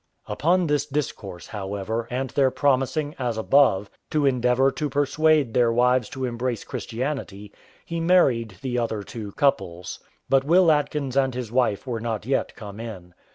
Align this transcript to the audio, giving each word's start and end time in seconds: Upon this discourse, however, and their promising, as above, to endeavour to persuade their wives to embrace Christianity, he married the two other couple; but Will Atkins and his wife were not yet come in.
Upon 0.25 0.65
this 0.65 0.87
discourse, 0.87 1.45
however, 1.45 2.07
and 2.09 2.31
their 2.31 2.49
promising, 2.49 3.13
as 3.19 3.37
above, 3.37 3.87
to 4.09 4.25
endeavour 4.25 4.71
to 4.71 4.89
persuade 4.89 5.53
their 5.53 5.71
wives 5.71 6.09
to 6.09 6.25
embrace 6.25 6.63
Christianity, 6.63 7.51
he 7.85 7.99
married 7.99 8.57
the 8.63 8.77
two 8.77 8.81
other 8.81 9.03
couple; 9.33 9.85
but 10.27 10.43
Will 10.43 10.71
Atkins 10.71 11.15
and 11.15 11.35
his 11.35 11.51
wife 11.51 11.85
were 11.85 11.99
not 12.01 12.25
yet 12.25 12.55
come 12.55 12.79
in. 12.79 13.13